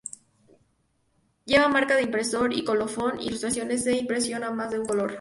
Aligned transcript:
Lleva 1.45 1.67
marca 1.67 1.95
de 1.95 2.01
impresor 2.01 2.53
y 2.53 2.65
colofón, 2.65 3.21
ilustraciones 3.21 3.85
e 3.85 3.95
impresión 3.97 4.43
a 4.43 4.49
más 4.49 4.71
de 4.71 4.79
un 4.79 4.85
color. 4.87 5.09